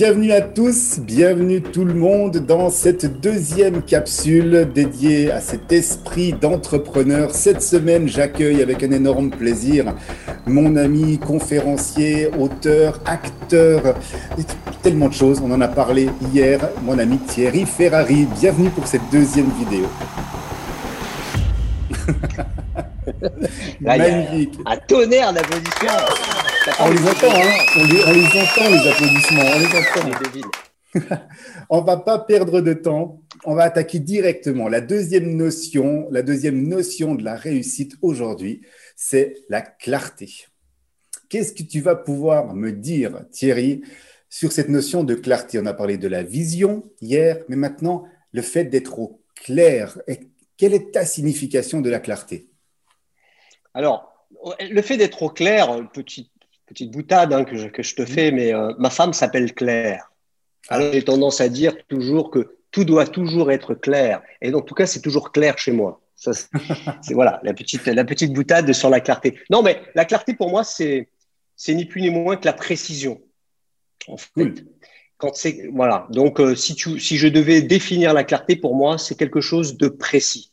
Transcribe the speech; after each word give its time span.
Bienvenue 0.00 0.30
à 0.30 0.42
tous, 0.42 1.00
bienvenue 1.00 1.60
tout 1.60 1.84
le 1.84 1.92
monde 1.92 2.36
dans 2.36 2.70
cette 2.70 3.20
deuxième 3.20 3.82
capsule 3.82 4.70
dédiée 4.72 5.32
à 5.32 5.40
cet 5.40 5.72
esprit 5.72 6.32
d'entrepreneur. 6.32 7.32
Cette 7.32 7.62
semaine, 7.62 8.06
j'accueille 8.06 8.62
avec 8.62 8.84
un 8.84 8.92
énorme 8.92 9.30
plaisir 9.30 9.92
mon 10.46 10.76
ami 10.76 11.18
conférencier, 11.18 12.30
auteur, 12.38 13.00
acteur, 13.06 13.96
tellement 14.84 15.08
de 15.08 15.14
choses. 15.14 15.40
On 15.42 15.50
en 15.50 15.60
a 15.60 15.66
parlé 15.66 16.08
hier, 16.32 16.60
mon 16.82 16.96
ami 16.96 17.18
Thierry 17.18 17.66
Ferrari. 17.66 18.28
Bienvenue 18.38 18.70
pour 18.70 18.86
cette 18.86 19.10
deuxième 19.10 19.50
vidéo. 19.58 19.88
Magnifique. 23.80 24.60
un 24.64 24.76
tonnerre 24.76 25.32
d'applaudissements. 25.32 26.47
On 26.80 26.90
les 26.90 27.00
entend, 27.00 27.32
hein 27.32 27.64
on, 27.76 27.84
les, 27.86 28.02
entend, 28.02 28.68
les 28.70 28.88
applaudissements. 28.88 29.42
On 29.42 29.58
les 29.58 29.66
entend. 29.76 31.26
on 31.70 31.80
va 31.80 31.96
pas 31.96 32.18
perdre 32.18 32.60
de 32.60 32.72
temps. 32.74 33.22
On 33.44 33.54
va 33.54 33.64
attaquer 33.64 33.98
directement. 34.00 34.68
La 34.68 34.80
deuxième 34.80 35.34
notion, 35.36 36.08
la 36.10 36.22
deuxième 36.22 36.66
notion 36.66 37.14
de 37.14 37.24
la 37.24 37.36
réussite 37.36 37.96
aujourd'hui, 38.02 38.62
c'est 38.96 39.34
la 39.48 39.62
clarté. 39.62 40.46
Qu'est-ce 41.28 41.52
que 41.52 41.62
tu 41.62 41.80
vas 41.80 41.96
pouvoir 41.96 42.54
me 42.54 42.72
dire, 42.72 43.24
Thierry, 43.30 43.82
sur 44.28 44.52
cette 44.52 44.68
notion 44.68 45.04
de 45.04 45.14
clarté? 45.14 45.58
On 45.58 45.66
a 45.66 45.74
parlé 45.74 45.96
de 45.96 46.08
la 46.08 46.22
vision 46.22 46.84
hier, 47.00 47.38
mais 47.48 47.56
maintenant, 47.56 48.04
le 48.32 48.42
fait 48.42 48.64
d'être 48.64 48.98
au 48.98 49.22
clair. 49.34 49.98
quelle 50.56 50.74
est 50.74 50.92
ta 50.92 51.06
signification 51.06 51.80
de 51.80 51.88
la 51.88 52.00
clarté? 52.00 52.50
Alors, 53.72 54.12
le 54.60 54.82
fait 54.82 54.96
d'être 54.96 55.22
au 55.22 55.30
clair, 55.30 55.88
petite 55.92 56.30
petite 56.68 56.90
boutade 56.90 57.32
hein, 57.32 57.44
que, 57.44 57.56
je, 57.56 57.68
que, 57.68 57.82
je, 57.82 57.94
te 57.94 58.04
fais, 58.04 58.30
mais 58.30 58.54
euh, 58.54 58.72
ma 58.78 58.90
femme 58.90 59.12
s'appelle 59.12 59.54
Claire. 59.54 60.12
Alors 60.68 60.92
j'ai 60.92 61.02
tendance 61.02 61.40
à 61.40 61.48
dire 61.48 61.74
toujours 61.88 62.30
que 62.30 62.58
tout 62.70 62.84
doit 62.84 63.06
toujours 63.06 63.50
être 63.50 63.74
clair. 63.74 64.22
Et 64.42 64.52
en 64.52 64.60
tout 64.60 64.74
cas, 64.74 64.86
c'est 64.86 65.00
toujours 65.00 65.32
clair 65.32 65.58
chez 65.58 65.72
moi. 65.72 66.00
C'est 67.00 67.14
voilà 67.14 67.38
la 67.44 67.54
petite 67.54 67.86
la 67.86 68.04
petite 68.04 68.32
boutade 68.32 68.72
sur 68.72 68.90
la 68.90 68.98
clarté. 68.98 69.38
Non, 69.50 69.62
mais 69.62 69.80
la 69.94 70.04
clarté 70.04 70.34
pour 70.34 70.50
moi, 70.50 70.64
c'est 70.64 71.10
c'est 71.54 71.74
ni 71.74 71.84
plus 71.84 72.02
ni 72.02 72.10
moins 72.10 72.36
que 72.36 72.44
la 72.44 72.52
précision. 72.52 73.20
En 74.08 74.16
fait, 74.16 74.64
quand 75.16 75.36
c'est 75.36 75.68
voilà. 75.72 76.08
Donc 76.10 76.40
euh, 76.40 76.56
si 76.56 76.74
tu 76.74 76.98
si 76.98 77.18
je 77.18 77.28
devais 77.28 77.62
définir 77.62 78.14
la 78.14 78.24
clarté 78.24 78.56
pour 78.56 78.74
moi, 78.74 78.98
c'est 78.98 79.14
quelque 79.14 79.40
chose 79.40 79.76
de 79.76 79.86
précis, 79.86 80.52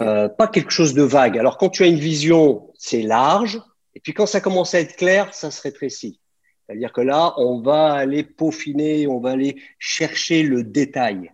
euh, 0.00 0.30
pas 0.30 0.48
quelque 0.48 0.70
chose 0.70 0.94
de 0.94 1.02
vague. 1.02 1.36
Alors 1.36 1.58
quand 1.58 1.68
tu 1.68 1.82
as 1.82 1.88
une 1.88 1.98
vision, 1.98 2.72
c'est 2.78 3.02
large. 3.02 3.60
Et 3.96 4.00
puis 4.00 4.12
quand 4.12 4.26
ça 4.26 4.42
commence 4.42 4.74
à 4.74 4.80
être 4.80 4.94
clair, 4.94 5.32
ça 5.32 5.50
se 5.50 5.62
rétrécit. 5.62 6.20
C'est-à-dire 6.66 6.92
que 6.92 7.00
là, 7.00 7.32
on 7.38 7.62
va 7.62 7.94
aller 7.94 8.24
peaufiner, 8.24 9.06
on 9.06 9.20
va 9.20 9.30
aller 9.30 9.56
chercher 9.78 10.42
le 10.42 10.62
détail. 10.64 11.32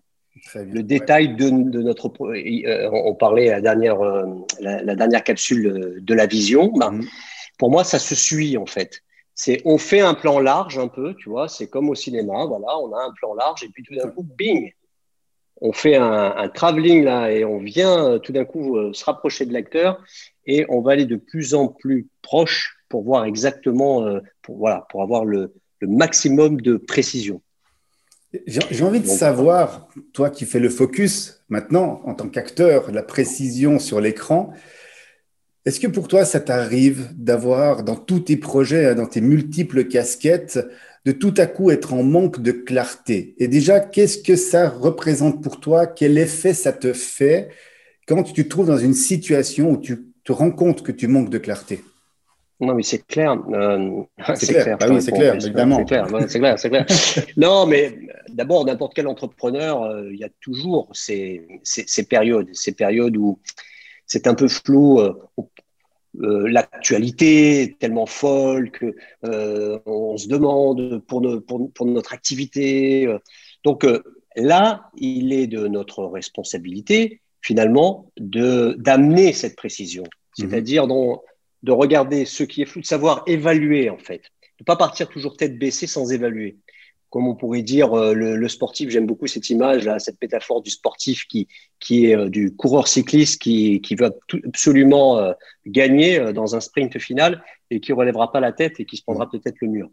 le 0.55 0.83
détail 0.83 1.35
de, 1.35 1.51
notre. 1.51 2.09
Euh, 2.21 2.91
on 2.93 3.17
parlait 3.17 3.49
la 3.49 3.61
dernière, 3.61 4.01
euh, 4.01 4.27
la, 4.61 4.95
dernière 4.95 5.25
capsule 5.25 5.99
de 6.01 6.15
la 6.15 6.27
vision. 6.27 6.71
Ben, 6.77 6.93
mhm. 6.93 7.09
Pour 7.59 7.73
moi, 7.73 7.83
ça 7.83 7.99
se 7.99 8.15
suit 8.15 8.57
en 8.57 8.67
fait. 8.67 9.01
C'est 9.35 9.61
on 9.65 9.77
fait 9.77 10.01
un 10.01 10.15
plan 10.15 10.39
large 10.39 10.79
un 10.79 10.89
peu, 10.89 11.17
tu 11.19 11.31
vois. 11.31 11.49
C'est 11.49 11.67
comme 11.67 11.89
au 11.89 11.97
cinéma. 11.97 12.45
Voilà, 12.47 12.79
on 12.79 12.93
a 12.93 13.03
un 13.03 13.13
plan 13.13 13.35
large 13.35 13.65
et 13.65 13.71
puis 13.71 13.83
tout 13.83 13.97
d'un 13.97 14.09
coup, 14.09 14.23
bing, 14.23 14.73
on 15.65 15.73
fait 15.73 15.97
un, 15.97 16.35
un 16.37 16.49
travelling 16.49 17.05
là 17.05 17.31
et 17.31 17.45
on 17.45 17.59
vient 17.59 18.05
euh, 18.05 18.19
tout 18.19 18.33
d'un 18.33 18.45
coup 18.45 18.77
se 18.93 19.05
rapprocher 19.05 19.47
de 19.47 19.53
l'acteur 19.53 20.03
et 20.47 20.67
on 20.69 20.81
va 20.81 20.93
aller 20.93 21.07
de 21.07 21.17
plus 21.17 21.55
en 21.55 21.69
plus 21.69 22.09
proche 22.21 22.77
pour 22.89 23.03
voir 23.03 23.25
exactement, 23.25 24.07
euh, 24.07 24.21
pour, 24.43 24.59
voilà, 24.59 24.87
pour 24.91 25.03
avoir 25.03 25.25
le, 25.25 25.55
maximum 25.85 26.61
de 26.61 26.77
précision. 26.77 27.43
J'ai 28.47 28.85
envie 28.85 29.01
de 29.01 29.07
savoir, 29.07 29.89
toi 30.13 30.31
qui 30.31 30.45
fais 30.45 30.61
le 30.61 30.69
focus 30.69 31.43
maintenant 31.49 32.01
en 32.05 32.15
tant 32.15 32.29
qu'acteur, 32.29 32.93
la 32.93 33.03
précision 33.03 33.81
sur 33.81 34.01
l'écran, 34.01 34.53
est-ce 35.65 35.81
que 35.81 35.89
pour 35.89 36.07
toi 36.07 36.25
ça 36.25 36.39
t'arrive 36.39 37.09
d'avoir 37.17 37.83
dans 37.83 37.97
tous 37.97 38.21
tes 38.21 38.37
projets, 38.37 38.87
hein, 38.87 38.95
dans 38.95 39.07
tes 39.07 39.21
multiples 39.21 39.89
casquettes, 39.89 40.61
de 41.05 41.13
tout 41.13 41.35
à 41.37 41.47
coup 41.47 41.71
être 41.71 41.95
en 41.95 42.03
manque 42.03 42.41
de 42.41 42.53
clarté 42.53 43.35
Et 43.39 43.49
déjà, 43.49 43.81
qu'est-ce 43.81 44.19
que 44.19 44.37
ça 44.37 44.69
représente 44.69 45.43
pour 45.43 45.61
toi? 45.61 45.87
Quel 45.87 46.17
effet 46.17 46.55
ça 46.55 46.73
te 46.73 46.93
fait 46.93 47.51
quand 48.07 48.23
tu 48.23 48.45
te 48.45 48.49
trouves 48.49 48.69
dans 48.69 48.79
une 48.79 48.95
situation 48.95 49.73
où 49.73 49.77
tu 49.79 50.07
te 50.25 50.33
rends 50.33 50.53
compte 50.53 50.83
que 50.83 50.93
tu 50.93 51.09
manques 51.09 51.31
de 51.31 51.39
clarté? 51.39 51.83
Non, 52.61 52.75
mais 52.75 52.85
c'est 52.85 53.05
clair. 53.05 53.37
Euh, 53.53 54.03
c'est 54.37 54.55
clair. 54.55 54.79
Bah 54.79 54.87
oui, 54.89 55.03
c'est 55.03 55.11
clair, 55.11 55.35
évidemment. 55.35 55.79
C'est 55.79 56.39
clair, 56.39 56.59
c'est 56.59 56.69
clair, 56.69 56.87
non, 57.37 57.67
mais 57.67 57.99
d'abord, 58.29 58.65
n'importe 58.65 58.95
quel 58.95 59.09
entrepreneur, 59.09 59.83
euh, 59.83 60.09
il 60.13 60.21
y 60.21 60.25
a 60.25 60.29
toujours 60.41 60.89
ces, 60.93 61.61
ces, 61.65 62.05
périodes, 62.05 62.49
ces 62.53 62.71
périodes 62.71 63.17
où 63.17 63.41
c'est 64.07 64.29
un 64.29 64.35
peu 64.35 64.47
flou. 64.47 65.01
Euh, 65.01 65.13
L'actualité 66.15 67.63
est 67.63 67.79
tellement 67.79 68.07
folle 68.07 68.71
que 68.71 68.95
on 69.87 70.17
se 70.17 70.29
demande 70.29 71.03
pour, 71.07 71.23
pour, 71.47 71.73
pour 71.73 71.87
notre 71.87 72.13
activité. 72.13 73.09
Donc 73.65 73.87
là, 74.37 74.91
il 74.97 75.33
est 75.33 75.47
de 75.47 75.67
notre 75.69 76.05
responsabilité 76.05 77.23
finalement, 77.43 78.11
de 78.17 78.77
d'amener 78.79 79.33
cette 79.33 79.57
précision. 79.57 80.05
Mhm. 80.05 80.49
C'est-à-dire 80.51 80.87
de 80.87 81.73
regarder 81.73 82.25
ce 82.25 82.45
qui 82.45 82.63
est 82.63 82.67
flou, 82.67 82.81
de 82.81 82.87
savoir 82.87 83.23
évaluer 83.27 83.91
en 83.91 83.99
fait, 83.99 84.23
de 84.59 84.65
pas 84.65 84.77
partir 84.77 85.09
toujours 85.09 85.37
tête 85.37 85.59
baissée 85.59 85.87
sans 85.87 86.11
évaluer. 86.13 86.57
Comme 87.13 87.29
on 87.29 87.35
pourrait 87.35 87.61
dire, 87.61 87.93
euh, 87.93 88.15
le, 88.15 88.49
sportif, 88.49 88.89
j'aime 88.89 89.05
beaucoup 89.05 89.27
cette 89.27 89.51
image, 89.51 89.85
là, 89.85 89.99
cette 89.99 90.17
métaphore 90.23 90.63
du 90.63 90.71
sportif 90.71 91.27
qui, 91.29 91.47
qui 91.79 92.07
est 92.07 92.17
euh, 92.17 92.31
du 92.31 92.57
coureur 92.57 92.89
cycliste 92.89 93.39
qui, 93.43 93.83
qui 93.83 93.97
veut 93.97 94.11
absolument 94.47 95.19
euh, 95.19 95.35
gagner 95.67 96.33
dans 96.33 96.57
un 96.57 96.61
sprint 96.61 96.99
final 96.99 97.45
et 97.69 97.81
qui 97.81 97.93
relèvera 97.93 98.33
pas 98.33 98.41
la 98.41 98.53
tête 98.53 98.81
et 98.81 98.87
qui 98.87 98.97
se 98.97 99.03
prendra 99.03 99.29
peut-être 99.29 99.57
le 99.61 99.69
mur. 99.69 99.91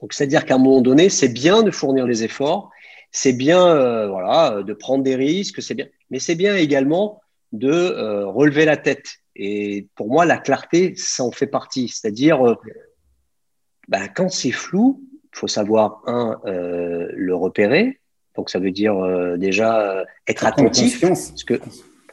Donc, 0.00 0.12
c'est-à-dire 0.12 0.44
qu'à 0.44 0.54
un 0.54 0.58
moment 0.58 0.80
donné, 0.80 1.08
c'est 1.08 1.28
bien 1.28 1.64
de 1.64 1.72
fournir 1.72 2.06
les 2.06 2.22
efforts, 2.22 2.70
c'est 3.10 3.32
bien 3.32 4.06
voilà, 4.06 4.62
de 4.62 4.74
prendre 4.74 5.02
des 5.02 5.16
risques, 5.16 5.60
c'est 5.60 5.74
bien, 5.74 5.86
mais 6.10 6.20
c'est 6.20 6.36
bien 6.36 6.54
également 6.54 7.20
de 7.50 8.24
relever 8.26 8.64
la 8.64 8.76
tête. 8.76 9.06
Et 9.34 9.88
pour 9.96 10.08
moi, 10.08 10.24
la 10.24 10.38
clarté, 10.38 10.94
ça 10.96 11.24
en 11.24 11.32
fait 11.32 11.46
partie. 11.48 11.88
C'est-à-dire, 11.88 12.56
bah, 13.88 14.08
quand 14.08 14.28
c'est 14.28 14.52
flou, 14.52 15.02
il 15.34 15.38
faut 15.38 15.48
savoir, 15.48 16.02
un, 16.06 16.38
le 16.44 17.34
repérer. 17.34 17.98
Donc, 18.36 18.50
ça 18.50 18.58
veut 18.58 18.70
dire 18.70 18.94
déjà 19.36 20.04
être 20.26 20.46
attentif, 20.46 21.00
parce 21.00 21.44
que, 21.44 21.60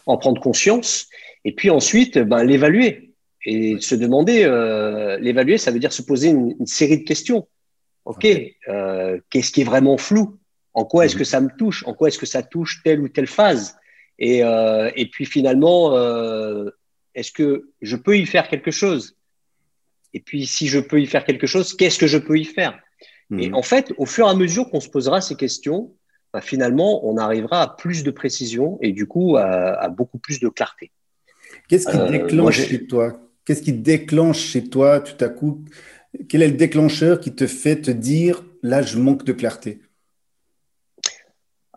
en 0.06 0.18
prendre 0.18 0.42
conscience. 0.42 1.08
Et 1.46 1.54
puis 1.54 1.70
ensuite, 1.70 2.18
ben, 2.18 2.44
l'évaluer. 2.44 3.14
Et 3.46 3.80
se 3.80 3.96
demander, 3.96 4.44
l'évaluer, 5.20 5.58
ça 5.58 5.72
veut 5.72 5.80
dire 5.80 5.94
se 5.94 6.02
poser 6.02 6.30
une, 6.30 6.56
une 6.60 6.68
série 6.68 7.00
de 7.00 7.04
questions. 7.04 7.48
OK, 8.06 8.22
qu'est-ce 8.22 9.52
qui 9.52 9.62
est 9.62 9.66
vraiment 9.66 9.98
flou? 9.98 10.38
En 10.74 10.86
quoi 10.86 11.06
est-ce 11.06 11.16
que 11.16 11.24
ça 11.24 11.42
me 11.42 11.50
touche? 11.58 11.86
En 11.86 11.94
quoi 11.94 12.08
est-ce 12.08 12.18
que 12.18 12.26
ça 12.26 12.44
touche 12.44 12.82
telle 12.84 13.02
ou 13.02 13.10
telle 13.10 13.28
phase? 13.28 13.76
Et, 14.20 14.44
euh, 14.44 14.92
et, 14.96 15.08
puis 15.08 15.26
finalement, 15.26 15.96
euh, 15.96 16.70
est-ce 17.16 17.32
que 17.32 17.70
je 17.82 17.96
peux 17.96 18.18
y 18.18 18.26
faire 18.26 18.48
quelque 18.48 18.72
chose? 18.72 19.18
Et 20.14 20.20
puis 20.20 20.46
si 20.46 20.68
je 20.68 20.80
peux 20.80 21.02
y 21.02 21.08
faire 21.08 21.26
quelque 21.26 21.48
chose, 21.48 21.74
qu'est-ce 21.76 21.98
que 21.98 22.08
je 22.08 22.18
peux 22.18 22.38
y 22.38 22.46
faire? 22.46 22.80
Et 23.38 23.50
mhm. 23.50 23.56
en 23.56 23.62
fait, 23.62 23.94
au 23.98 24.06
fur 24.06 24.28
et 24.28 24.30
à 24.30 24.36
mesure 24.36 24.70
qu'on 24.70 24.82
se 24.82 24.90
posera 24.90 25.22
ces 25.22 25.36
questions, 25.36 25.94
bah, 26.34 26.42
finalement, 26.42 27.06
on 27.06 27.18
arrivera 27.18 27.62
à 27.62 27.68
plus 27.68 28.04
de 28.04 28.12
précision 28.12 28.78
et 28.82 28.92
du 28.92 29.06
coup 29.06 29.38
à, 29.38 29.88
beaucoup 29.90 30.18
plus 30.18 30.40
de 30.40 30.50
clarté. 30.50 30.92
Qu'est-ce 31.68 31.88
qui 31.88 31.98
euh, 31.98 32.10
déclenche 32.10 32.68
chez 32.68 32.88
toi? 32.88 33.20
Qu'est-ce 33.46 33.62
qui 33.62 33.74
déclenche 33.74 34.40
chez 34.40 34.64
toi 34.66 35.00
tout 35.00 35.24
à 35.24 35.30
coup? 35.30 35.64
Quel 36.28 36.42
est 36.42 36.48
le 36.48 36.58
déclencheur 36.58 37.20
qui 37.20 37.34
te 37.34 37.48
fait 37.48 37.82
te 37.82 37.92
dire 37.92 38.44
là, 38.64 38.82
je 38.82 38.98
manque 38.98 39.24
de 39.24 39.34
clarté? 39.34 39.82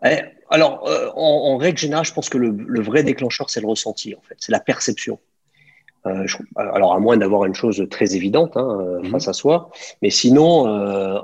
Eh, 0.03 0.19
alors, 0.49 0.87
euh, 0.87 1.09
en, 1.15 1.57
règle 1.57 1.77
générale, 1.77 2.05
je 2.05 2.13
pense 2.13 2.29
que 2.29 2.37
le, 2.37 2.81
vrai 2.81 3.03
déclencheur, 3.03 3.49
c'est 3.49 3.61
le 3.61 3.67
ressenti, 3.67 4.13
en 4.13 4.21
fait, 4.21 4.35
c'est 4.39 4.51
la 4.51 4.59
perception. 4.59 5.19
Euh, 6.05 6.25
alors, 6.55 6.93
à 6.93 6.99
moins 6.99 7.17
d'avoir 7.17 7.45
une 7.45 7.55
chose 7.55 7.85
très 7.89 8.15
évidente 8.15 8.55
hein, 8.55 8.77
euh, 8.79 8.99
mhm. 8.99 9.11
face 9.11 9.27
à 9.27 9.33
soi, 9.33 9.71
mais 10.01 10.09
sinon, 10.09 10.65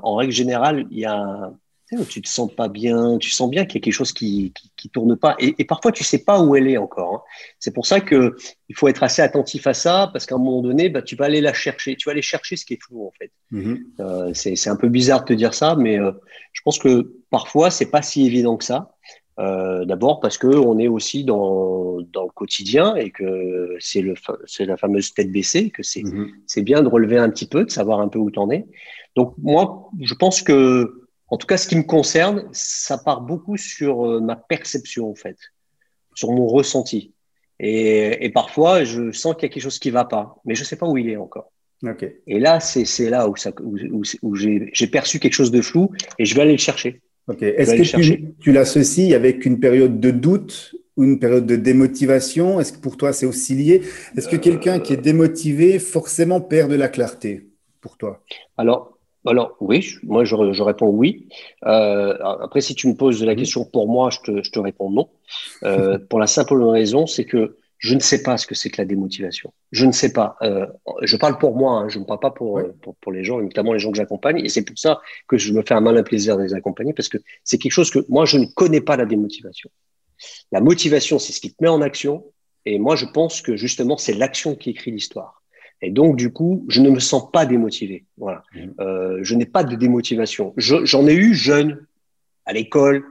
en 0.03 0.15
règle 0.15 0.33
générale, 0.33 0.85
il 0.91 0.99
y 0.99 1.05
a 1.05 1.51
tu 2.07 2.21
te 2.21 2.29
sens 2.29 2.49
pas 2.53 2.69
bien, 2.69 3.17
tu 3.17 3.29
sens 3.31 3.49
bien 3.49 3.65
qu'il 3.65 3.75
y 3.75 3.77
a 3.79 3.81
quelque 3.81 3.93
chose 3.93 4.13
qui, 4.13 4.53
qui, 4.77 4.89
tourne 4.89 5.17
pas, 5.17 5.35
et, 5.39 5.65
parfois 5.65 5.91
tu 5.91 6.05
sais 6.05 6.23
pas 6.23 6.41
où 6.41 6.55
elle 6.55 6.69
est 6.69 6.77
encore. 6.77 7.13
Hein. 7.15 7.21
C'est 7.59 7.73
pour 7.73 7.85
ça 7.85 7.99
que 7.99 8.37
il 8.69 8.77
faut 8.77 8.87
être 8.87 9.03
assez 9.03 9.21
attentif 9.21 9.67
à 9.67 9.73
ça, 9.73 10.09
parce 10.13 10.25
qu'à 10.25 10.35
un 10.35 10.37
moment 10.37 10.61
donné, 10.61 10.87
bah, 10.87 11.01
tu 11.01 11.17
vas 11.17 11.25
aller 11.25 11.41
la 11.41 11.51
chercher, 11.51 11.97
tu 11.97 12.07
vas 12.07 12.13
aller 12.13 12.21
chercher 12.21 12.55
ce 12.55 12.63
qui 12.63 12.75
est 12.75 12.81
flou 12.81 13.05
en 13.05 13.11
fait. 13.19 13.31
Mhm. 13.51 14.33
c'est 14.33 14.69
un 14.69 14.77
peu 14.77 14.87
bizarre 14.87 15.21
de 15.21 15.25
te 15.25 15.33
dire 15.33 15.53
ça, 15.53 15.75
mais 15.75 15.97
je 15.97 16.61
pense 16.63 16.79
que 16.79 17.13
parfois, 17.29 17.71
c'est 17.71 17.91
pas 17.91 18.01
si 18.01 18.25
évident 18.25 18.55
que 18.55 18.63
ça. 18.63 18.95
Euh, 19.41 19.85
D'abord 19.85 20.19
parce 20.19 20.37
que 20.37 20.47
on 20.47 20.77
est 20.77 20.87
aussi 20.87 21.23
dans, 21.23 21.99
dans, 22.13 22.23
le 22.23 22.31
quotidien 22.31 22.95
et 22.95 23.09
que 23.09 23.75
c'est 23.79 24.03
la 24.59 24.77
fameuse 24.77 25.13
tête 25.13 25.31
baissée, 25.31 25.71
que 25.71 25.81
mhm. 25.99 26.31
c'est 26.45 26.61
bien 26.61 26.83
de 26.83 26.87
relever 26.87 27.17
un 27.17 27.29
petit 27.29 27.47
peu, 27.47 27.65
de 27.65 27.71
savoir 27.71 28.01
un 28.01 28.07
peu 28.07 28.19
où 28.19 28.29
tu 28.29 28.39
en 28.39 28.51
es. 28.51 28.67
Donc 29.15 29.33
moi, 29.39 29.89
je 29.99 30.13
pense 30.13 30.41
que 30.41 31.01
en 31.31 31.37
tout 31.37 31.47
cas, 31.47 31.57
ce 31.57 31.67
qui 31.67 31.77
me 31.77 31.83
concerne, 31.83 32.47
ça 32.51 32.97
part 32.97 33.21
beaucoup 33.21 33.55
sur 33.55 34.05
euh, 34.05 34.19
ma 34.19 34.35
perception, 34.35 35.09
en 35.09 35.15
fait, 35.15 35.37
sur 36.13 36.29
mon 36.31 36.45
ressenti. 36.45 37.13
Et, 37.57 38.29
parfois, 38.33 38.83
je 38.83 39.11
sens 39.11 39.35
qu'il 39.35 39.43
y 39.43 39.45
a 39.45 39.49
quelque 39.49 39.63
chose 39.63 39.79
qui 39.79 39.89
ne 39.89 39.93
va 39.93 40.05
pas, 40.05 40.41
mais 40.45 40.55
je 40.55 40.61
ne 40.61 40.65
sais 40.65 40.75
pas 40.75 40.87
où 40.87 40.97
il 40.97 41.09
est 41.09 41.17
encore. 41.17 41.51
Et 42.27 42.39
là, 42.39 42.59
c'est 42.59 43.09
là 43.09 43.29
où, 43.29 43.35
où, 44.21 44.35
j'ai 44.35 44.87
perçu 44.87 45.19
quelque 45.19 45.33
chose 45.33 45.51
de 45.51 45.61
flou 45.61 45.91
et 46.19 46.25
je 46.25 46.35
vais 46.35 46.41
aller 46.41 46.51
le 46.51 46.57
chercher. 46.57 47.01
Est-ce 47.39 47.75
que 47.75 48.01
tu, 48.01 48.33
tu 48.39 48.51
l'associes 48.51 49.13
avec 49.13 49.45
une 49.45 49.59
période 49.59 49.99
de 49.99 50.11
doute 50.11 50.75
ou 50.97 51.03
une 51.03 51.19
période 51.19 51.45
de 51.45 51.55
démotivation? 51.55 52.59
Est-ce 52.59 52.73
que 52.73 52.79
pour 52.79 52.97
toi, 52.97 53.13
c'est 53.13 53.25
aussi 53.25 53.55
lié? 53.55 53.81
Est-ce 54.17 54.27
que 54.27 54.35
quelqu'un 54.35 54.79
qui 54.79 54.93
est 54.93 54.97
démotivé 54.97 55.79
forcément 55.79 56.41
perd 56.41 56.71
de 56.71 56.75
la 56.75 56.89
clarté 56.89 57.47
pour 57.79 57.97
toi? 57.97 58.21
Alors, 58.57 58.97
alors 59.25 59.55
oui, 59.59 59.87
moi 60.03 60.23
je, 60.23 60.63
réponds 60.63 60.89
oui. 60.89 61.27
Euh, 61.65 62.17
après, 62.21 62.61
si 62.61 62.73
tu 62.73 62.87
me 62.87 62.95
poses 62.95 63.23
la 63.23 63.35
question 63.35 63.65
pour 63.65 63.87
moi, 63.87 64.09
je 64.09 64.41
te, 64.41 64.59
réponds 64.59 64.89
non. 64.89 65.09
Euh, 65.63 65.99
pour 66.09 66.19
la 66.19 66.27
simple 66.27 66.61
raison, 66.63 67.05
c'est 67.05 67.25
que 67.25 67.55
je 67.81 67.95
ne 67.95 67.99
sais 67.99 68.21
pas 68.21 68.37
ce 68.37 68.45
que 68.45 68.53
c'est 68.53 68.69
que 68.69 68.79
la 68.79 68.85
démotivation. 68.85 69.53
Je 69.71 69.85
ne 69.85 69.91
sais 69.91 70.13
pas. 70.13 70.37
Euh, 70.43 70.67
je 71.01 71.17
parle 71.17 71.39
pour 71.39 71.55
moi, 71.55 71.79
hein, 71.79 71.89
je 71.89 71.97
ne 71.97 72.05
parle 72.05 72.19
pas 72.19 72.29
pour, 72.29 72.61
pour, 73.01 73.11
les 73.11 73.23
gens, 73.23 73.41
notamment 73.41 73.73
les 73.73 73.79
gens 73.79 73.91
que 73.91 73.97
j'accompagne. 73.97 74.39
Et 74.39 74.49
c'est 74.49 74.63
pour 74.63 74.77
ça 74.77 75.01
que 75.27 75.37
je 75.37 75.51
me 75.51 75.63
fais 75.63 75.73
un 75.73 75.81
malin 75.81 76.03
plaisir 76.03 76.37
de 76.37 76.43
les 76.43 76.53
accompagner, 76.53 76.93
parce 76.93 77.09
que 77.09 77.17
c'est 77.43 77.57
quelque 77.57 77.71
chose 77.71 77.89
que 77.89 77.99
moi, 78.07 78.25
je 78.25 78.37
ne 78.37 78.45
connais 78.45 78.81
pas 78.81 78.97
la 78.97 79.05
démotivation. 79.05 79.69
La 80.51 80.61
motivation, 80.61 81.17
c'est 81.17 81.33
ce 81.33 81.41
qui 81.41 81.51
te 81.51 81.61
met 81.61 81.69
en 81.69 81.81
action. 81.81 82.23
Et 82.65 82.77
moi, 82.77 82.95
je 82.95 83.05
pense 83.05 83.41
que 83.41 83.57
justement, 83.57 83.97
c'est 83.97 84.13
l'action 84.13 84.55
qui 84.55 84.69
écrit 84.69 84.91
l'histoire. 84.91 85.41
Et 85.81 85.89
donc, 85.89 86.15
du 86.15 86.31
coup, 86.31 86.63
je 86.69 86.79
ne 86.81 86.91
me 86.91 86.99
sens 86.99 87.31
pas 87.31 87.47
démotivé. 87.47 88.05
Voilà. 88.17 88.43
Mmh. 88.53 88.59
Euh, 88.79 89.19
je 89.23 89.33
n'ai 89.33 89.47
pas 89.47 89.63
de 89.63 89.75
démotivation. 89.75 90.53
J'en 90.57 91.07
ai 91.07 91.15
eu 91.15 91.33
jeune, 91.33 91.87
à 92.45 92.53
l'école. 92.53 93.03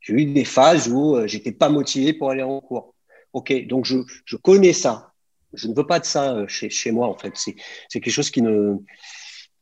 J'ai 0.00 0.14
eu 0.14 0.24
des 0.26 0.44
phases 0.44 0.88
où 0.88 1.16
euh, 1.16 1.26
j'étais 1.26 1.52
pas 1.52 1.68
motivé 1.68 2.12
pour 2.12 2.30
aller 2.30 2.42
en 2.42 2.60
cours. 2.60 2.94
Ok, 3.32 3.52
donc 3.66 3.84
je, 3.84 3.98
je 4.24 4.36
connais 4.36 4.72
ça. 4.72 5.12
Je 5.52 5.68
ne 5.68 5.74
veux 5.74 5.86
pas 5.86 5.98
de 5.98 6.04
ça 6.04 6.34
euh, 6.34 6.46
chez, 6.48 6.70
chez 6.70 6.92
moi, 6.92 7.08
en 7.08 7.16
fait. 7.16 7.32
C'est 7.34 7.54
quelque 8.00 8.10
chose 8.10 8.30
qui 8.30 8.42
ne, 8.42 8.76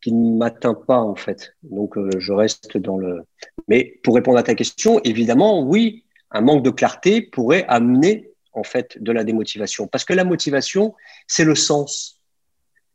qui 0.03 0.13
ne 0.13 0.37
m'atteint 0.37 0.75
pas, 0.75 0.99
en 0.99 1.17
fait. 1.17 1.55
Donc, 1.63 1.97
euh, 1.97 2.11
je 2.19 2.33
reste 2.33 2.77
dans 2.77 2.99
le. 2.99 3.23
Mais 3.69 3.99
pour 4.03 4.15
répondre 4.15 4.39
à 4.39 4.43
ta 4.43 4.55
question, 4.55 5.01
évidemment, 5.05 5.63
oui, 5.63 6.05
un 6.31 6.41
manque 6.41 6.63
de 6.63 6.71
clarté 6.71 7.23
pourrait 7.23 7.65
amener, 7.69 8.31
en 8.53 8.65
fait, 8.65 9.03
de 9.03 9.13
la 9.13 9.25
démotivation. 9.25 9.87
Parce 9.87 10.05
que 10.05 10.13
la 10.13 10.25
motivation, 10.25 10.95
c'est 11.27 11.45
le 11.45 11.55
sens 11.55 12.19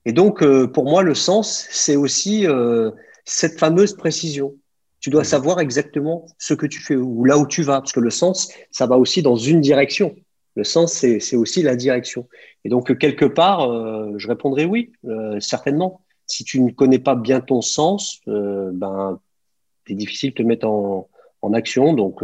et 0.06 0.12
donc, 0.12 0.42
euh, 0.42 0.68
pour 0.68 0.86
moi, 0.86 1.04
le 1.04 1.16
sens, 1.16 1.68
c'est 1.72 1.96
aussi 1.96 2.46
euh, 2.48 2.92
cette 3.25 3.60
fameuse 3.60 3.96
précision. 3.96 4.56
Tu 5.00 5.10
dois 5.10 5.22
mmh. 5.22 5.25
savoir 5.25 5.60
exactement 5.60 6.25
ce 6.38 6.54
que 6.54 6.66
tu 6.66 6.80
fais 6.80 6.96
ou 6.96 7.25
là 7.25 7.38
où 7.38 7.48
tu 7.48 7.64
vas, 7.64 7.80
parce 7.80 7.94
que 7.94 8.00
le 8.00 8.10
sens, 8.10 8.50
ça 8.72 8.86
va 8.86 8.98
aussi 8.98 9.22
dans 9.22 9.36
une 9.36 9.62
direction. 9.62 10.16
Le 10.56 10.64
sens, 10.64 10.94
c'est 10.94 11.36
aussi 11.36 11.64
la 11.64 11.76
direction. 11.76 12.28
Et 12.64 12.70
donc, 12.70 12.98
quelque 12.98 13.26
part, 13.26 13.72
euh, 13.72 14.14
je 14.18 14.28
répondrai 14.28 14.66
oui, 14.66 14.92
certainement. 15.40 16.02
Si 16.28 16.44
tu 16.44 16.62
ne 16.62 16.72
connais 16.72 17.00
pas 17.00 17.16
bien 17.16 17.42
ton 17.42 17.62
sens, 17.62 18.22
ben, 18.28 19.20
c'est 19.88 19.96
difficile 19.96 20.30
de 20.30 20.36
te 20.36 20.44
mettre 20.44 20.68
en, 20.68 21.10
en 21.42 21.54
action. 21.54 21.94
Donc, 21.94 22.22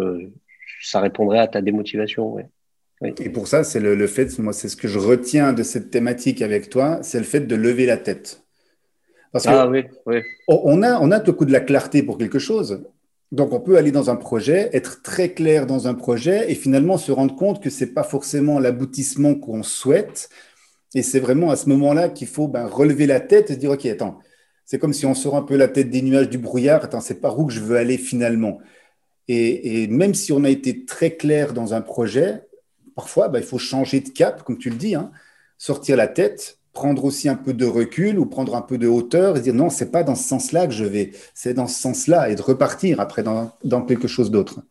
ça 0.82 1.02
répondrait 1.02 1.40
à 1.40 1.48
ta 1.48 1.62
démotivation. 1.62 2.34
Ouais. 2.34 2.46
Et 3.02 3.30
pour 3.30 3.48
ça, 3.48 3.64
c'est 3.64 3.80
le, 3.80 4.08
fait, 4.08 4.38
moi, 4.40 4.52
c'est 4.52 4.68
ce 4.68 4.76
que 4.76 4.88
je 4.88 5.00
retiens 5.00 5.54
de 5.54 5.64
cette 5.64 5.90
thématique 5.90 6.42
avec 6.42 6.70
toi, 6.70 7.00
c'est 7.02 7.20
le 7.20 7.24
fait 7.24 7.42
de 7.42 7.56
lever 7.56 7.86
la 7.86 7.98
tête. 7.98 8.44
Parce 9.32 9.46
ah, 9.48 9.68
oui, 9.68 9.86
oui. 10.06 10.22
On 10.48 10.82
a, 10.82 11.00
on 11.00 11.12
a 11.12 11.20
tout 11.20 11.34
coup 11.34 11.46
de 11.46 11.52
la 11.52 11.60
clarté 11.60 12.04
pour 12.04 12.18
quelque 12.18 12.40
chose. 12.40 12.84
Donc, 13.32 13.54
on 13.54 13.60
peut 13.60 13.78
aller 13.78 13.92
dans 13.92 14.10
un 14.10 14.16
projet, 14.16 14.70
être 14.74 15.04
très 15.04 15.34
clair 15.34 15.68
dans 15.68 15.88
un 15.88 15.94
projet 15.94 16.52
et 16.52 16.56
finalement 16.56 16.98
se 16.98 17.12
rendre 17.12 17.36
compte 17.36 17.62
que 17.62 17.70
ce 17.70 17.84
n'est 17.84 17.92
pas 17.92 18.04
forcément 18.04 18.60
l'aboutissement 18.60 19.36
qu'on 19.36 19.62
souhaite. 19.62 20.30
Et 20.96 21.04
c'est 21.04 21.20
vraiment 21.20 21.52
à 21.52 21.56
ce 21.56 21.70
moment-là 21.70 22.10
qu'il 22.10 22.28
faut 22.28 22.48
ben, 22.48 22.66
relever 22.66 23.06
la 23.06 23.20
tête 23.20 23.52
et 23.52 23.54
se 23.54 23.60
dire, 23.60 23.72
OK, 23.72 23.86
attends, 23.86 24.20
c'est 24.66 24.80
comme 24.80 24.94
si 24.94 25.06
on 25.08 25.16
sort 25.16 25.36
un 25.36 25.44
peu 25.44 25.56
la 25.56 25.68
tête 25.68 25.90
des 25.90 26.02
nuages 26.02 26.30
du 26.30 26.38
brouillard, 26.38 26.84
attends, 26.84 27.02
c'est 27.02 27.22
par 27.22 27.40
où 27.40 27.46
que 27.46 27.54
je 27.54 27.60
veux 27.60 27.78
aller 27.78 27.98
finalement? 27.98 28.60
Et, 29.28 29.88
même 29.88 30.16
si 30.16 30.32
on 30.32 30.44
a 30.44 30.50
été 30.50 30.86
très 30.86 31.16
clair 31.16 31.54
dans 31.54 31.74
un 31.74 31.82
projet, 31.82 32.42
parfois, 32.96 33.30
bah, 33.30 33.40
il 33.40 33.46
faut 33.46 33.60
changer 33.60 34.00
de 34.00 34.10
cap, 34.10 34.44
comme 34.44 34.58
tu 34.58 34.70
le 34.70 34.76
dis, 34.76 34.96
hein. 34.96 35.12
sortir 35.58 35.98
la 35.98 36.08
tête, 36.08 36.59
prendre 36.80 37.04
aussi 37.04 37.28
un 37.28 37.36
peu 37.36 37.54
de 37.54 37.66
recul 37.66 38.18
ou 38.20 38.26
prendre 38.26 38.56
un 38.56 38.62
peu 38.62 38.78
de 38.78 38.88
hauteur 38.88 39.36
et 39.36 39.42
dire 39.42 39.54
non, 39.54 39.70
c'est 39.70 39.92
pas 39.92 40.04
dans 40.04 40.16
ce 40.16 40.24
sens-là 40.24 40.66
que 40.66 40.72
je 40.74 40.86
vais, 40.86 41.12
c'est 41.34 41.54
dans 41.54 41.68
ce 41.68 41.78
sens-là 41.78 42.30
et 42.30 42.36
de 42.36 42.42
repartir 42.42 43.02
après 43.02 43.22
dans, 43.22 43.52
dans 43.66 43.82
quelque 43.82 44.08
chose 44.08 44.32
d'autre. 44.32 44.62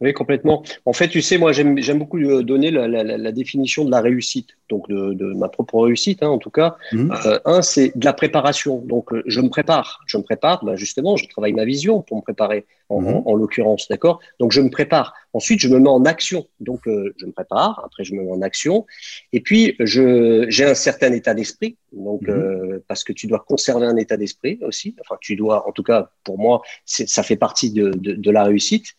Oui, 0.00 0.12
complètement. 0.12 0.62
En 0.84 0.92
fait, 0.92 1.08
tu 1.08 1.22
sais, 1.22 1.38
moi, 1.38 1.52
j'aime 1.52 1.98
beaucoup 1.98 2.18
euh, 2.18 2.42
donner 2.42 2.70
la, 2.70 3.32
définition 3.32 3.84
de 3.84 3.90
la 3.90 4.00
réussite, 4.00 4.50
donc 4.68 4.88
de, 4.88 5.32
ma 5.34 5.48
propre 5.48 5.80
réussite, 5.80 6.22
hein, 6.22 6.28
en 6.28 6.38
tout 6.38 6.50
cas. 6.50 6.76
Mhm. 6.92 7.12
Euh, 7.26 7.38
un, 7.44 7.62
c'est 7.62 7.96
de 7.96 8.04
la 8.04 8.12
préparation. 8.12 8.78
Donc, 8.78 9.12
euh, 9.12 9.22
je 9.26 9.40
me 9.40 9.48
prépare. 9.48 10.00
Je 10.06 10.16
me 10.16 10.22
prépare, 10.22 10.64
bah, 10.64 10.76
justement, 10.76 11.16
je 11.16 11.28
travaille 11.28 11.52
ma 11.52 11.64
vision 11.64 12.02
pour 12.02 12.16
me 12.16 12.22
préparer, 12.22 12.66
en, 12.88 13.00
mhm. 13.00 13.38
l'occurrence, 13.38 13.86
d'accord? 13.88 14.20
Donc, 14.40 14.52
je 14.52 14.60
me 14.60 14.68
prépare. 14.68 15.14
Ensuite, 15.32 15.60
je 15.60 15.68
me 15.68 15.78
mets 15.78 15.88
en 15.88 16.04
action. 16.04 16.46
Donc, 16.60 16.80
je 16.86 17.26
me 17.26 17.32
prépare. 17.32 17.80
Après, 17.84 18.04
je 18.04 18.14
me 18.14 18.22
mets 18.22 18.30
en 18.30 18.42
action. 18.42 18.86
Et 19.32 19.40
puis, 19.40 19.76
j'ai 19.78 20.64
un 20.64 20.74
certain 20.74 21.12
état 21.12 21.34
d'esprit. 21.34 21.76
Donc, 21.92 22.26
mhm. 22.26 22.80
parce 22.88 23.04
que 23.04 23.12
tu 23.12 23.26
dois 23.26 23.44
conserver 23.46 23.86
un 23.86 23.96
état 23.96 24.16
d'esprit 24.16 24.58
aussi. 24.62 24.96
Enfin, 25.00 25.16
tu 25.20 25.36
dois, 25.36 25.68
en 25.68 25.72
tout 25.72 25.84
cas, 25.84 26.10
pour 26.24 26.38
moi, 26.38 26.62
ça 26.84 27.22
fait 27.22 27.36
partie 27.36 27.70
de, 27.70 27.90
de 27.94 28.30
la 28.30 28.44
réussite. 28.44 28.94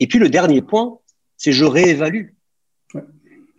Et 0.00 0.06
puis 0.06 0.18
le 0.18 0.28
dernier 0.28 0.62
point, 0.62 0.98
c'est 1.36 1.52
je 1.52 1.64
réévalue. 1.64 2.28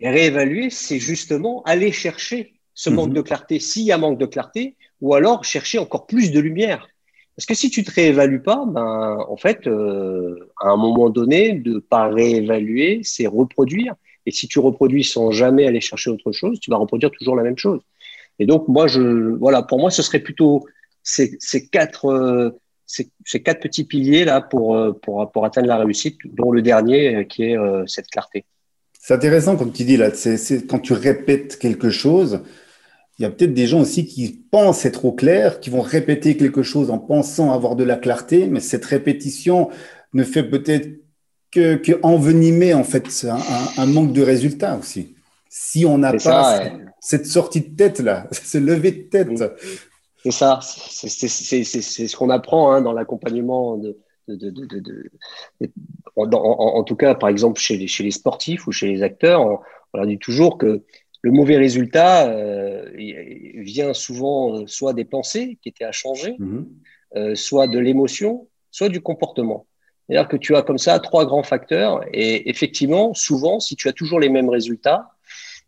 Et 0.00 0.08
réévaluer, 0.08 0.70
c'est 0.70 0.98
justement 0.98 1.62
aller 1.64 1.92
chercher 1.92 2.54
ce 2.74 2.88
mhm. 2.88 2.96
manque 2.96 3.12
de 3.12 3.20
clarté, 3.20 3.58
s'il 3.58 3.84
y 3.84 3.92
a 3.92 3.98
manque 3.98 4.18
de 4.18 4.26
clarté, 4.26 4.76
ou 5.00 5.14
alors 5.14 5.44
chercher 5.44 5.78
encore 5.78 6.06
plus 6.06 6.30
de 6.30 6.40
lumière. 6.40 6.88
Parce 7.36 7.46
que 7.46 7.54
si 7.54 7.70
tu 7.70 7.84
te 7.84 7.90
réévalues 7.90 8.42
pas, 8.42 8.64
ben, 8.66 9.18
en 9.28 9.36
fait, 9.36 9.66
euh, 9.66 10.50
à 10.60 10.68
un 10.68 10.76
moment 10.76 11.10
donné, 11.10 11.54
de 11.54 11.78
pas 11.78 12.08
réévaluer, 12.08 13.00
c'est 13.02 13.26
reproduire. 13.26 13.94
Et 14.26 14.30
si 14.30 14.46
tu 14.48 14.58
reproduis 14.58 15.04
sans 15.04 15.30
jamais 15.30 15.66
aller 15.66 15.80
chercher 15.80 16.10
autre 16.10 16.32
chose, 16.32 16.60
tu 16.60 16.70
vas 16.70 16.76
reproduire 16.76 17.10
toujours 17.10 17.36
la 17.36 17.42
même 17.42 17.56
chose. 17.56 17.80
Et 18.38 18.46
donc, 18.46 18.68
moi, 18.68 18.86
je, 18.88 19.00
voilà, 19.36 19.62
pour 19.62 19.78
moi, 19.78 19.90
ce 19.90 20.02
serait 20.02 20.18
plutôt 20.20 20.66
ces, 21.02 21.36
ces 21.38 21.66
quatre, 21.66 22.06
euh, 22.06 22.50
ces, 23.24 23.40
quatre 23.40 23.60
petits 23.60 23.84
piliers 23.84 24.24
là 24.24 24.40
pour, 24.40 24.76
euh, 24.76 24.92
pour, 24.92 25.30
pour, 25.30 25.44
atteindre 25.44 25.68
la 25.68 25.76
réussite, 25.76 26.18
dont 26.24 26.50
le 26.50 26.62
dernier 26.62 27.16
euh, 27.16 27.24
qui 27.24 27.44
est 27.44 27.56
euh, 27.56 27.84
cette 27.86 28.08
clarté. 28.08 28.44
C'est 28.98 29.14
intéressant 29.14 29.56
comme 29.56 29.72
tu 29.72 29.84
dis 29.84 29.96
là, 29.96 30.10
c'est 30.12 30.66
quand 30.66 30.80
tu 30.80 30.92
répètes 30.92 31.58
quelque 31.58 31.90
chose, 31.90 32.42
il 33.18 33.22
y 33.22 33.26
a 33.26 33.30
peut-être 33.30 33.54
des 33.54 33.66
gens 33.66 33.80
aussi 33.80 34.06
qui 34.06 34.44
pensent 34.50 34.84
être 34.84 35.04
au 35.04 35.12
clair, 35.12 35.60
qui 35.60 35.70
vont 35.70 35.80
répéter 35.80 36.36
quelque 36.36 36.62
chose 36.62 36.90
en 36.90 36.98
pensant 36.98 37.52
avoir 37.52 37.76
de 37.76 37.84
la 37.84 37.96
clarté, 37.96 38.46
mais 38.46 38.60
cette 38.60 38.84
répétition 38.84 39.70
ne 40.12 40.24
fait 40.24 40.42
peut-être 40.42 40.88
que, 41.50 41.76
que, 41.76 41.92
envenimer 42.02 42.74
en 42.74 42.84
fait 42.84 43.26
un, 43.76 43.86
manque 43.86 44.12
de 44.12 44.22
résultat 44.22 44.76
aussi. 44.76 45.14
Si 45.48 45.84
on 45.86 45.98
n'a 45.98 46.12
pas 46.12 46.70
cette, 47.00 47.26
sortie 47.26 47.62
de 47.62 47.74
tête 47.74 48.00
là, 48.00 48.26
ce 48.32 48.58
lever 48.70 48.92
de 48.92 49.02
tête, 49.08 49.28
c'est 50.22 50.30
ça, 50.30 50.60
c'est 50.62 51.08
ce 51.08 52.16
qu'on 52.16 52.30
apprend 52.30 52.72
hein, 52.72 52.82
dans 52.82 52.92
l'accompagnement 52.92 53.76
de, 53.76 53.98
de, 54.28 54.50
de, 54.50 54.78
de 54.78 55.10
en, 56.16 56.30
en, 56.32 56.84
tout 56.84 56.96
cas, 56.96 57.14
par 57.14 57.28
exemple, 57.28 57.60
chez 57.60 57.76
les, 57.76 57.86
chez 57.86 58.04
les 58.04 58.10
sportifs 58.10 58.66
ou 58.66 58.72
chez 58.72 58.88
les 58.88 59.02
acteurs, 59.02 59.44
on, 59.46 59.58
leur 59.94 60.06
dit 60.06 60.18
toujours 60.18 60.58
que 60.58 60.82
le 61.22 61.30
mauvais 61.32 61.56
résultat 61.56 62.28
euh, 62.28 62.90
vient 63.56 63.92
souvent 63.92 64.56
euh, 64.56 64.66
soit 64.66 64.94
des 64.94 65.04
pensées 65.04 65.58
qui 65.62 65.68
étaient 65.68 65.84
à 65.84 65.92
changer, 65.92 66.36
mm-hmm. 66.38 66.64
euh, 67.16 67.34
soit 67.34 67.66
de 67.66 67.78
l'émotion, 67.78 68.48
soit 68.70 68.88
du 68.88 69.00
comportement. 69.00 69.66
C'est-à-dire 70.08 70.28
que 70.28 70.36
tu 70.36 70.56
as 70.56 70.62
comme 70.62 70.78
ça 70.78 70.98
trois 70.98 71.26
grands 71.26 71.42
facteurs 71.42 72.02
et 72.12 72.48
effectivement, 72.48 73.14
souvent, 73.14 73.60
si 73.60 73.76
tu 73.76 73.88
as 73.88 73.92
toujours 73.92 74.20
les 74.20 74.28
mêmes 74.28 74.48
résultats, 74.48 75.10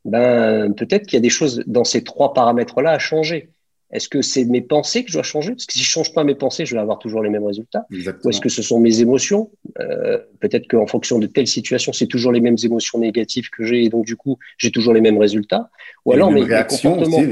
ben, 0.05 0.73
peut-être 0.75 1.07
qu'il 1.07 1.15
y 1.15 1.19
a 1.19 1.21
des 1.21 1.31
choses 1.31 1.63
dans 1.67 1.85
ces 1.85 2.03
trois 2.03 2.33
paramètres-là 2.33 2.91
à 2.91 2.99
changer. 2.99 3.51
Est-ce 3.93 4.09
que 4.09 4.23
c'est 4.23 4.47
mes 4.47 4.63
pensées 4.63 5.05
que 5.05 5.11
je 5.11 5.15
dois 5.15 5.23
changer? 5.23 5.51
Parce 5.51 5.67
que 5.67 5.75
si 5.75 5.81
je 5.81 5.89
change 5.89 6.15
pas 6.15 6.25
mes 6.25 6.35
pensées, 6.35 6.65
je 6.65 6.75
vais 6.75 6.81
avoir 6.81 6.99
toujours 6.99 7.23
les 7.23 7.29
mêmes 7.29 7.45
résultats. 7.45 7.87
Ou 7.91 8.31
est-ce 8.31 8.41
que 8.41 8.49
ce 8.49 8.63
sont 8.63 8.81
mes 8.81 9.01
émotions? 9.01 9.51
Euh, 9.81 10.19
Peut-être 10.41 10.67
qu'en 10.67 10.87
fonction 10.87 11.19
de 11.19 11.27
telle 11.27 11.47
situation, 11.47 11.93
c'est 11.93 12.07
toujours 12.07 12.33
les 12.33 12.41
mêmes 12.41 12.57
émotions 12.65 12.99
négatives 12.99 13.51
que 13.51 13.65
j'ai, 13.65 13.85
et 13.85 13.89
donc 13.91 14.07
du 14.07 14.17
coup, 14.17 14.39
j'ai 14.59 14.71
toujours 14.71 14.93
les 14.95 15.01
mêmes 15.01 15.19
résultats. 15.19 15.71
Ou 16.05 16.13
alors 16.13 16.33
mes, 16.33 16.41
comportements. 16.41 17.23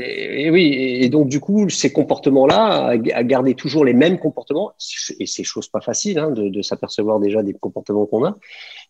Et, 0.00 0.50
oui, 0.50 0.98
et 1.00 1.08
donc 1.08 1.28
du 1.28 1.40
coup, 1.40 1.70
ces 1.70 1.92
comportements-là, 1.92 2.88
à, 2.88 3.24
garder 3.24 3.54
toujours 3.54 3.84
les 3.84 3.94
mêmes 3.94 4.18
comportements, 4.18 4.72
et 5.18 5.26
c'est 5.26 5.44
chose 5.44 5.68
pas 5.68 5.80
facile 5.80 6.18
hein, 6.18 6.30
de, 6.30 6.62
s'apercevoir 6.62 7.20
déjà 7.20 7.42
des 7.42 7.54
comportements 7.54 8.06
qu'on 8.06 8.24
a. 8.24 8.36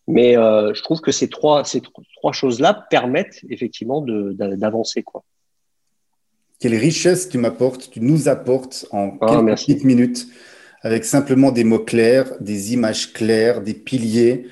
Mais 0.07 0.35
euh, 0.35 0.73
je 0.73 0.81
trouve 0.81 0.99
que 0.99 1.11
ces 1.11 1.29
trois, 1.29 1.63
ces 1.63 1.81
trois 2.17 2.33
choses-là 2.33 2.87
permettent 2.89 3.41
effectivement 3.49 4.01
d'avancer, 4.01 5.03
quoi 5.03 5.23
quelle 6.59 6.75
richesse 6.75 7.29
tu 7.29 7.37
m'apportes, 7.37 7.89
tu 7.91 8.01
nous 8.01 8.27
apportes 8.27 8.85
en 8.91 9.17
ah, 9.21 9.27
quelques 9.27 9.59
petites 9.59 9.83
minutes 9.83 10.27
avec 10.81 11.05
simplement 11.05 11.51
des 11.51 11.63
mots 11.63 11.79
clairs, 11.79 12.33
des 12.39 12.73
images 12.73 13.13
claires, 13.13 13.61
des 13.61 13.73
piliers. 13.73 14.47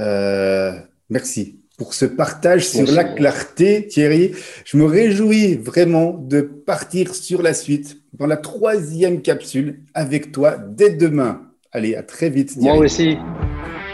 Euh, 0.00 0.72
merci 1.10 1.60
pour 1.78 1.94
ce 1.94 2.06
partage 2.06 2.66
sur 2.66 2.90
la 2.90 3.04
clarté, 3.04 3.86
Thierry. 3.86 4.32
Je 4.64 4.76
me 4.76 4.84
réjouis 4.84 5.56
vraiment 5.56 6.12
de 6.12 6.40
partir 6.40 7.14
sur 7.14 7.42
la 7.42 7.52
suite 7.52 7.98
dans 8.14 8.26
la 8.26 8.38
troisième 8.38 9.20
capsule 9.20 9.80
avec 9.94 10.32
toi 10.32 10.56
dès 10.56 10.90
demain. 10.90 11.42
Allez, 11.72 11.94
à 11.94 12.02
très 12.02 12.30
vite. 12.30 12.58
Thierry. 12.58 12.76
Moi 12.76 12.84
aussi. 12.86 13.16